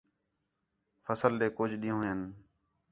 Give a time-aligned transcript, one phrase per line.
[1.05, 2.21] فصل ݙے کُج ݙِین٘ہوں ہین